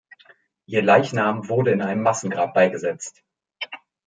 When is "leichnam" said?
0.81-1.47